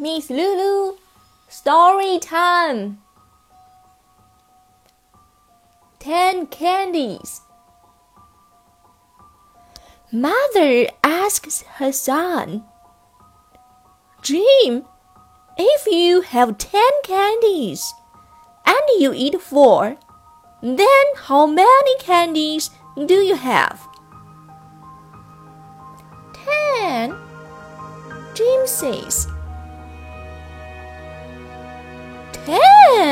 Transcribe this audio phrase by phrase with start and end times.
[0.00, 0.96] Miss Lulu,
[1.46, 3.02] story time.
[5.98, 7.42] Ten candies.
[10.10, 12.64] Mother asks her son,
[14.22, 14.86] Jim,
[15.58, 17.92] if you have ten candies
[18.64, 19.98] and you eat four,
[20.62, 22.70] then how many candies
[23.04, 23.86] do you have?
[26.32, 27.14] Ten,
[28.32, 29.28] Jim says.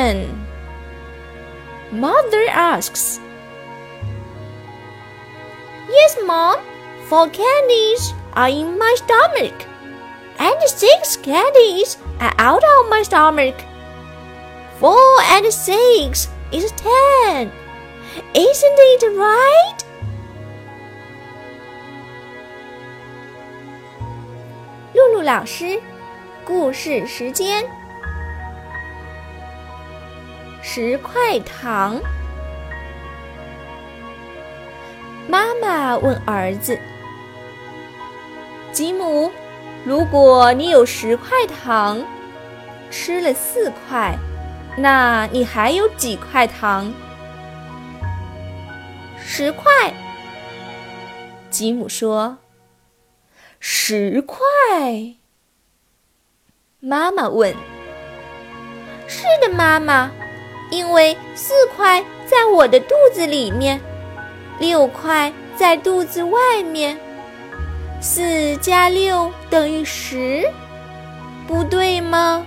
[0.07, 0.47] Ten.
[1.91, 3.19] Mother asks.
[5.89, 6.57] Yes, Mom.
[7.09, 9.67] Four candies are in my stomach,
[10.39, 13.55] and six candies are out of my stomach.
[14.79, 17.51] Four and six is ten.
[18.33, 19.79] Isn't it right?
[24.93, 25.81] 露露老师，
[26.45, 27.65] 故事时间。
[30.70, 31.98] 十块糖。
[35.26, 36.78] 妈妈问儿子
[38.70, 39.32] ：“吉姆，
[39.82, 42.04] 如果你有十块糖，
[42.90, 44.14] 吃了四块，
[44.76, 46.92] 那你还有几块糖？”
[49.18, 49.72] 十块。
[51.48, 52.36] 吉姆说
[53.58, 54.38] ：“十块。”
[56.78, 57.56] 妈妈问
[59.08, 60.10] ：“是的，妈妈。”
[60.70, 63.80] 因为四块在我的肚子里面，
[64.58, 66.98] 六块在肚子外面，
[68.00, 70.44] 四加六等于十，
[71.46, 72.46] 不对吗？